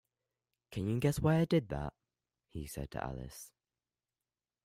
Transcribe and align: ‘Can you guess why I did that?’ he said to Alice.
‘Can 0.71 0.87
you 0.87 0.99
guess 0.99 1.19
why 1.19 1.35
I 1.35 1.45
did 1.45 1.69
that?’ 1.69 1.93
he 2.49 2.65
said 2.65 2.89
to 2.89 3.03
Alice. 3.03 3.51